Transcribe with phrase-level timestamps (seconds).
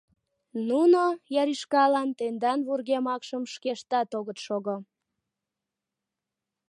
[0.67, 1.01] Нуно,
[1.41, 4.75] яришкалан, тендан вургем акшым шкештат огыт шого.